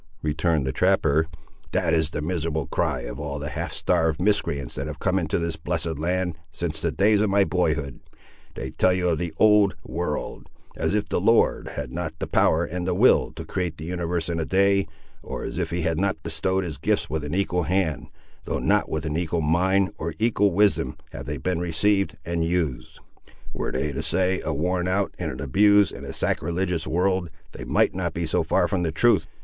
retorted 0.23 0.65
the 0.65 0.71
trapper, 0.71 1.27
"that 1.73 1.93
is 1.93 2.09
the 2.09 2.23
miserable 2.23 2.65
cry 2.65 3.01
of 3.01 3.19
all 3.19 3.37
the 3.37 3.49
half 3.51 3.71
starved 3.71 4.19
miscreants 4.19 4.73
that 4.73 4.87
have 4.87 4.97
come 4.97 5.19
into 5.19 5.37
this 5.37 5.57
blessed 5.57 5.99
land, 5.99 6.33
since 6.49 6.79
the 6.79 6.89
days 6.91 7.21
of 7.21 7.29
my 7.29 7.43
boyhood! 7.43 7.99
They 8.55 8.71
tell 8.71 8.93
you 8.93 9.09
of 9.09 9.19
the 9.19 9.31
Old 9.37 9.75
World; 9.85 10.49
as 10.75 10.95
if 10.95 11.07
the 11.07 11.21
Lord 11.21 11.67
had 11.67 11.91
not 11.91 12.17
the 12.17 12.25
power 12.25 12.65
and 12.65 12.87
the 12.87 12.95
will 12.95 13.31
to 13.33 13.45
create 13.45 13.77
the 13.77 13.85
universe 13.85 14.27
in 14.27 14.39
a 14.39 14.43
day, 14.43 14.87
or 15.21 15.43
as 15.43 15.59
if 15.59 15.69
he 15.69 15.83
had 15.83 15.99
not 15.99 16.23
bestowed 16.23 16.63
his 16.63 16.79
gifts 16.79 17.07
with 17.07 17.23
an 17.23 17.35
equal 17.35 17.65
hand, 17.69 18.07
though 18.45 18.57
not 18.57 18.89
with 18.89 19.05
an 19.05 19.15
equal 19.15 19.41
mind, 19.41 19.91
or 19.99 20.15
equal 20.17 20.49
wisdom, 20.49 20.97
have 21.11 21.27
they 21.27 21.37
been 21.37 21.59
received 21.59 22.17
and 22.25 22.43
used. 22.43 22.99
Were 23.53 23.71
they 23.71 23.91
to 23.91 24.01
say 24.01 24.41
a 24.43 24.51
worn 24.51 24.87
out, 24.87 25.13
and 25.19 25.31
an 25.31 25.39
abused, 25.39 25.91
and 25.93 26.07
a 26.07 26.11
sacrilegious 26.11 26.87
world, 26.87 27.29
they 27.51 27.65
might 27.65 27.93
not 27.93 28.15
be 28.15 28.25
so 28.25 28.41
far 28.41 28.67
from 28.67 28.81
the 28.81 28.91
truth!" 28.91 29.27